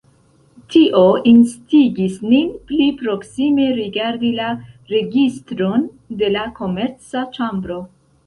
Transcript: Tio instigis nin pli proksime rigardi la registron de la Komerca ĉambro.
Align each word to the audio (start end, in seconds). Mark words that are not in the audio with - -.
Tio 0.73 1.01
instigis 1.31 2.15
nin 2.31 2.47
pli 2.71 2.87
proksime 3.01 3.67
rigardi 3.81 4.33
la 4.39 4.49
registron 4.95 5.83
de 6.23 6.31
la 6.37 6.49
Komerca 6.61 7.25
ĉambro. 7.37 7.79